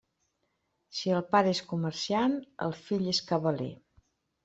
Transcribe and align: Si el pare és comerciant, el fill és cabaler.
Si 0.99 1.13
el 1.17 1.21
pare 1.35 1.53
és 1.57 1.63
comerciant, 1.73 2.37
el 2.69 2.77
fill 2.83 3.15
és 3.15 3.25
cabaler. 3.33 3.73